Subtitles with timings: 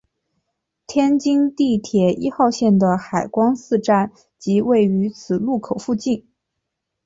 [0.87, 6.27] 天津地铁一号线的海光寺站即位于此路口附近。